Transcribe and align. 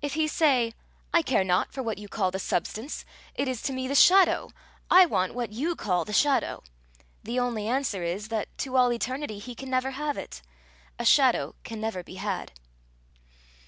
If 0.00 0.14
he 0.14 0.26
say, 0.26 0.74
"I 1.14 1.22
care 1.22 1.44
not 1.44 1.72
for 1.72 1.84
what 1.84 1.96
you 1.96 2.08
call 2.08 2.32
the 2.32 2.40
substance 2.40 3.04
it 3.36 3.46
is 3.46 3.62
to 3.62 3.72
me 3.72 3.86
the 3.86 3.94
shadow; 3.94 4.50
I 4.90 5.06
want 5.06 5.36
what 5.36 5.52
you 5.52 5.76
call 5.76 6.04
the 6.04 6.12
shadow," 6.12 6.64
the 7.22 7.38
only 7.38 7.68
answer 7.68 8.02
is, 8.02 8.26
that, 8.26 8.48
to 8.58 8.76
all 8.76 8.92
eternity, 8.92 9.38
he 9.38 9.54
can 9.54 9.70
never 9.70 9.92
have 9.92 10.18
it: 10.18 10.42
a 10.98 11.04
shadow 11.04 11.54
can 11.62 11.80
never 11.80 12.02
be 12.02 12.16
had. 12.16 12.50